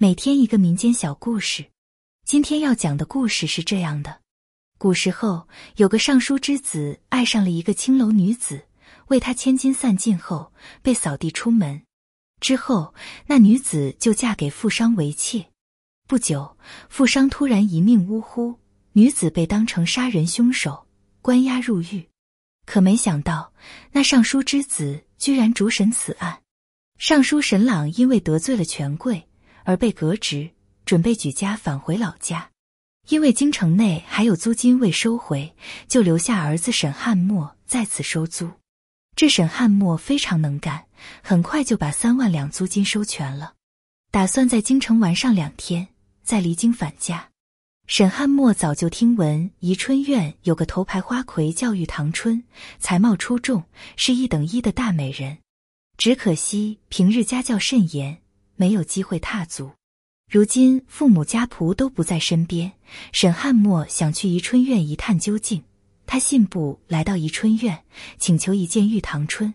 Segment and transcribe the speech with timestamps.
[0.00, 1.64] 每天一个民间小故事。
[2.24, 4.20] 今天要讲的故事是这样的：
[4.78, 8.62] 古时候有个尚书之子，爱上了一个青楼女子，
[9.08, 11.82] 为他千金散尽后，被扫地出门。
[12.40, 12.94] 之后，
[13.26, 15.44] 那女子就嫁给富商为妾。
[16.06, 16.56] 不久，
[16.88, 18.56] 富商突然一命呜呼，
[18.92, 20.86] 女子被当成杀人凶手，
[21.20, 22.08] 关押入狱。
[22.66, 23.52] 可没想到，
[23.90, 26.40] 那尚书之子居然主审此案。
[26.98, 29.27] 尚书沈朗因为得罪了权贵
[29.68, 30.48] 而被革职，
[30.86, 32.48] 准备举家返回老家。
[33.10, 35.54] 因为京城内还有租金未收回，
[35.86, 38.50] 就留下儿子沈汉默在此收租。
[39.14, 40.86] 这沈汉默非常能干，
[41.22, 43.52] 很快就把三万两租金收全了，
[44.10, 45.88] 打算在京城玩上两天，
[46.22, 47.28] 再离京返家。
[47.86, 52.42] 沈汉默早就听闻宜春院有个头牌花魁叫玉堂春，
[52.78, 53.64] 才貌出众，
[53.96, 55.36] 是一等一的大美人。
[55.98, 58.22] 只可惜平日家教甚严，
[58.58, 59.70] 没有机会踏足。
[60.30, 62.72] 如今父母家仆都不在身边，
[63.12, 65.62] 沈汉默想去怡春院一探究竟。
[66.04, 67.84] 他信步来到怡春院，
[68.18, 69.54] 请求一见玉堂春。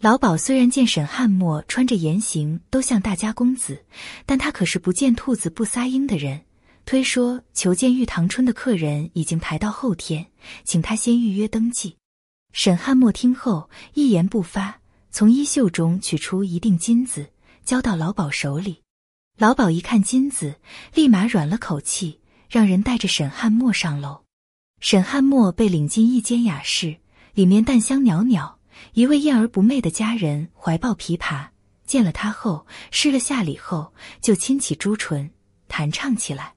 [0.00, 3.84] 老鸨虽然见沈汉默穿着言行都像大家公子，
[4.24, 6.40] 但他可是不见兔子不撒鹰的人。
[6.86, 10.26] 推说求见玉堂春的客人已经排到后天，
[10.64, 11.94] 请他先预约登记。
[12.52, 17.30] 沈汉默听后一言不发，从衣袖中取出一锭金子，
[17.64, 18.82] 交到老鸨手里。
[19.38, 20.56] 老鸨一看金子，
[20.94, 24.24] 立马软了口气，让人带着沈汉墨上楼。
[24.80, 26.96] 沈汉墨被领进一间雅室，
[27.34, 28.58] 里面淡香袅袅。
[28.94, 31.48] 一位艳而不媚的佳人怀抱琵琶，
[31.84, 35.30] 见了他后施了下礼后，就亲起朱唇，
[35.68, 36.54] 弹唱起来。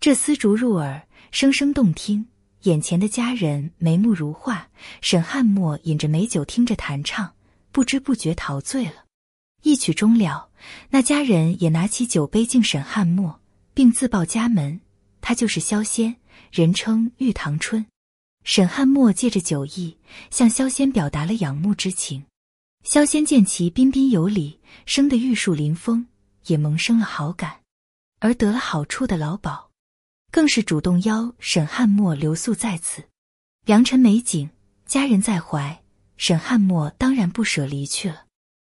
[0.00, 2.26] 这丝竹入耳，声声动听。
[2.62, 4.68] 眼前的佳人眉目如画，
[5.00, 7.34] 沈汉墨饮着美酒，听着弹唱，
[7.70, 9.04] 不知不觉陶醉了。
[9.62, 10.48] 一曲终了，
[10.90, 13.40] 那佳人也拿起酒杯敬沈汉墨，
[13.74, 14.80] 并自报家门：
[15.20, 16.16] 他就是萧仙，
[16.50, 17.84] 人称玉堂春。
[18.44, 19.96] 沈汉墨借着酒意，
[20.30, 22.24] 向萧仙表达了仰慕之情。
[22.84, 26.06] 萧仙见其彬彬有礼，生得玉树临风，
[26.46, 27.60] 也萌生了好感。
[28.20, 29.70] 而得了好处的老鸨。
[30.30, 33.02] 更是主动邀沈汉墨留宿在此，
[33.66, 34.48] 良辰美景，
[34.86, 35.82] 佳人在怀，
[36.16, 38.26] 沈汉墨当然不舍离去了。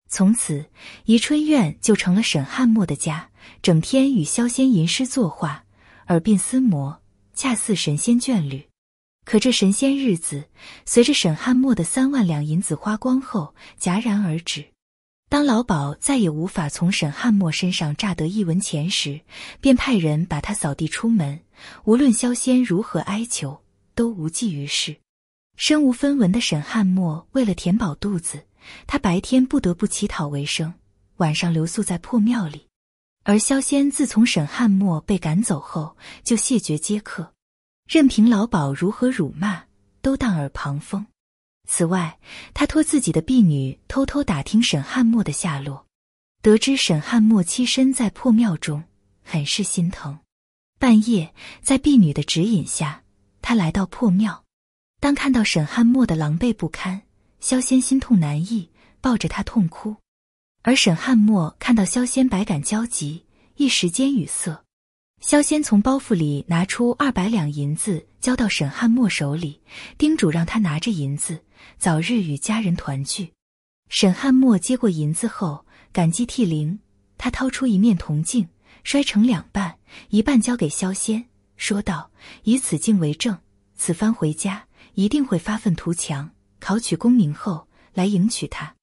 [0.09, 0.65] 从此，
[1.05, 3.29] 宜春院就成了沈汉墨的家，
[3.61, 5.65] 整天与萧仙吟诗作画，
[6.07, 7.01] 耳鬓厮磨，
[7.33, 8.67] 恰似神仙眷侣。
[9.25, 10.45] 可这神仙日子，
[10.85, 14.63] 随着沈汉墨的三万两银子花光后，戛然而止。
[15.27, 19.19] 当老鸨再也无法从沈汉墨身上榨得一文钱时，
[19.59, 21.41] 便派人把他扫地出门。
[21.85, 23.63] 无论萧仙如何哀求，
[23.95, 24.95] 都无济于事。
[25.55, 28.45] 身无分文的沈汉默为了填饱肚子，
[28.87, 30.73] 他白天不得不乞讨为生，
[31.17, 32.67] 晚上留宿在破庙里。
[33.23, 37.33] 而萧仙自从沈汉默被赶走后，就谢绝接客，
[37.89, 39.63] 任凭老鸨如何辱骂，
[40.01, 41.07] 都当耳旁风。
[41.67, 42.19] 此外，
[42.53, 45.87] 他托自己的婢女偷偷打听沈汉默的下落，
[46.43, 48.83] 得知沈汉默栖身在破庙中，
[49.23, 50.19] 很是心疼。
[50.77, 51.33] 半夜，
[51.63, 53.01] 在婢女的指引下，
[53.41, 54.44] 他来到破庙。
[55.05, 57.03] 当看到沈汉默的狼狈不堪，
[57.39, 58.71] 萧仙心痛难抑，
[59.01, 59.97] 抱着他痛哭。
[60.63, 63.23] 而沈汉默看到萧仙百感交集，
[63.57, 64.65] 一时间语塞。
[65.21, 69.61] 萧仙从包袱里拿出二百两银子，交到沈汉默手里，
[69.95, 71.39] 叮嘱让他拿着银子，
[71.77, 73.31] 早日与家人团聚。
[73.89, 76.79] 沈汉默接过银子后，感激涕零。
[77.15, 78.49] 他掏出一面铜镜，
[78.83, 79.77] 摔成两半，
[80.09, 81.25] 一半交给萧仙，
[81.57, 82.09] 说道
[82.41, 83.37] ：“以此镜为证，
[83.75, 84.64] 此番回家
[84.95, 88.75] 一定会发愤图强，考取功名后来迎娶她。”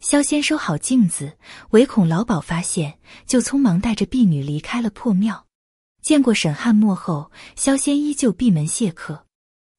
[0.00, 1.38] 萧仙收好镜子，
[1.70, 5.46] 唯恐老鸨发现，就匆忙带着婢女离开了破庙。
[6.02, 9.26] 见过沈汉默后，萧仙依旧闭门谢客，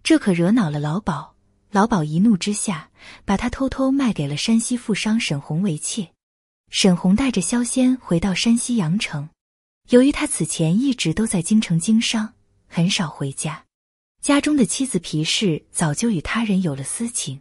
[0.01, 1.35] 这可惹恼了老鸨。
[1.69, 2.89] 老鸨一怒之下，
[3.25, 6.11] 把他偷偷卖给了山西富商沈红为妾。
[6.71, 9.29] 沈红带着萧仙回到山西阳城，
[9.89, 12.33] 由于他此前一直都在京城经商，
[12.67, 13.64] 很少回家，
[14.25, 17.39] 家中的妻子皮氏早就与他人有了私情。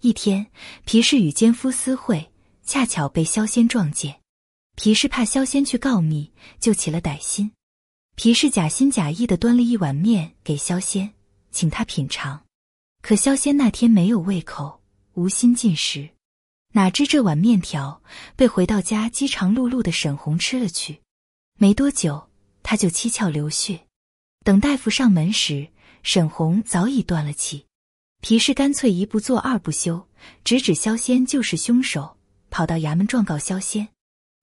[0.00, 0.44] 一天，
[0.84, 2.32] 皮氏与奸夫私会，
[2.64, 4.20] 恰巧被萧仙撞见。
[4.74, 7.52] 皮氏怕萧仙去告密，就起了歹心。
[8.16, 11.14] 皮氏假心假意的端了一碗面给萧仙，
[11.52, 12.44] 请他品尝。
[13.02, 14.82] 可萧仙那天没有胃口，
[15.14, 16.10] 无心进食，
[16.72, 18.02] 哪知这碗面条
[18.34, 21.00] 被回到家饥肠辘辘的沈红吃了去。
[21.56, 22.28] 没多久，
[22.64, 23.86] 他就七窍流血。
[24.42, 25.68] 等大夫上门时，
[26.02, 27.66] 沈红早已断了气。
[28.22, 30.08] 皮氏干脆一不做二不休，
[30.42, 32.16] 直指萧仙就是凶手，
[32.50, 33.88] 跑到衙门状告萧仙。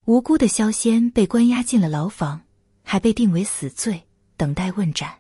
[0.05, 2.41] 无辜的萧仙被关押进了牢房，
[2.83, 4.03] 还被定为死罪，
[4.38, 5.19] 等待问斩。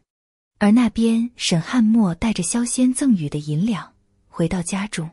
[0.59, 3.93] 而那边沈汉墨带着萧仙赠予的银两
[4.27, 5.09] 回到家中，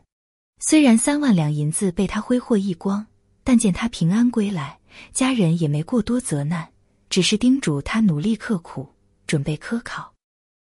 [0.59, 3.07] 虽然三万两银子被他挥霍一光，
[3.43, 4.79] 但见他平安归来，
[5.11, 6.69] 家人也没过多责难，
[7.09, 8.93] 只是叮嘱他努力刻苦，
[9.25, 10.10] 准备科考。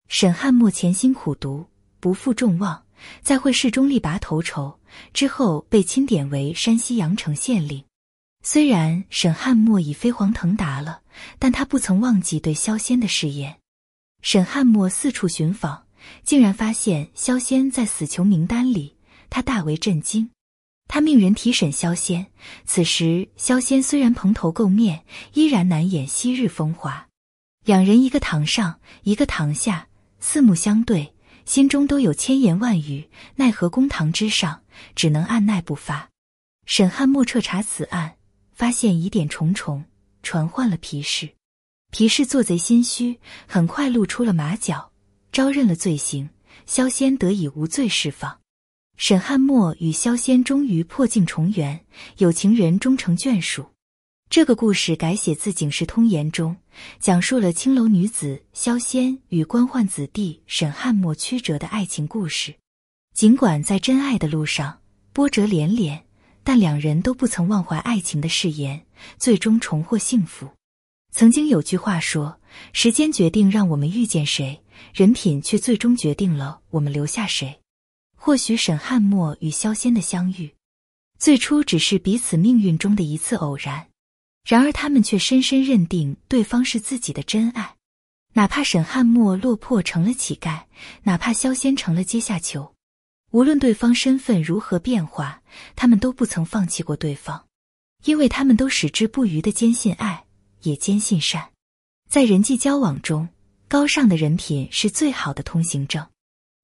[0.09, 1.67] 沈汉墨潜心苦读，
[2.01, 2.83] 不负众望，
[3.21, 4.81] 在会试中力拔头筹，
[5.13, 7.85] 之后被钦点为山西阳城县令。
[8.43, 11.03] 虽然沈汉墨已飞黄腾达了，
[11.39, 13.59] 但他不曾忘记对萧仙的誓言。
[14.23, 15.85] 沈汉墨四处寻访，
[16.25, 18.97] 竟然发现萧仙在死囚名单里，
[19.29, 20.31] 他大为震惊。
[20.89, 22.29] 他命人提审萧仙，
[22.65, 25.05] 此时萧仙虽然蓬头垢面，
[25.35, 27.09] 依然难掩昔日风华。
[27.65, 29.88] 两人一个堂上，一个堂下，
[30.21, 34.63] 四目相对，心中都有千言万语，奈何公堂之上，
[34.95, 36.11] 只能按捺不发。
[36.67, 38.17] 沈汉墨彻查此案，
[38.53, 39.85] 发现疑点重重，
[40.23, 41.31] 传唤了皮氏。
[41.91, 44.93] 皮氏做贼心虚，很快露出了马脚，
[45.33, 46.29] 招认了罪行，
[46.67, 48.41] 萧仙得以无罪释放。
[48.97, 51.87] 沈汉墨与萧仙终于破镜重圆，
[52.19, 53.65] 有情人终成眷属。
[54.31, 56.55] 这个故事改写自《警世通言》中，
[57.01, 62.55] 讲述了青楼女子萧仙与官宦子弟沈汉墨曲折的爱情故事。
[63.15, 64.81] 尽管在真爱的路上
[65.15, 66.05] 波折连连，
[66.45, 68.85] 但两人都不曾忘怀爱情的誓言，
[69.17, 70.51] 最终重获幸福。
[71.11, 72.39] 曾经有句话说
[72.75, 77.61] ：“时间决定让我们遇见谁，人品却最终决定了我们留下谁。”
[78.15, 80.55] 或许沈汉墨与萧仙的相遇，
[81.19, 83.89] 最初只是彼此命运中的一次偶然，
[84.49, 87.77] 然而他们却深深认定对方是自己的真爱。
[88.33, 90.63] 哪怕沈汉墨落魄成了乞丐，
[91.03, 92.75] 哪怕萧仙成了阶下囚，
[93.31, 95.43] 无论对方身份如何变化，
[95.77, 97.45] 他们都不曾放弃过对方，
[98.05, 100.25] 因为他们都矢志不渝的坚信爱。
[100.63, 101.51] 也坚信善，
[102.11, 103.29] 在人际交往中，
[103.69, 106.05] 高尚的人品是最好的通行证。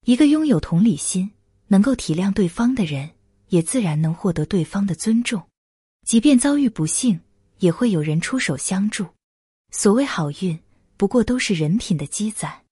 [0.05, 1.31] 一个拥有同理心、
[1.67, 3.11] 能够体谅对方的人，
[3.47, 5.43] 也自然能获得对方的尊重。
[6.05, 7.21] 即便遭遇不幸，
[7.59, 9.05] 也会有人出手相助。
[9.71, 10.59] 所谓好运，
[10.97, 12.64] 不过都是人品的积攒。